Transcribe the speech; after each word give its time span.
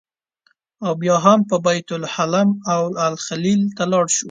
او 0.85 0.89
بیا 1.01 1.17
به 1.49 1.57
بیت 1.65 1.89
لحم 2.03 2.49
او 2.73 2.83
الخلیل 3.05 3.61
ته 3.75 3.83
لاړ 3.91 4.05
شو. 4.15 4.19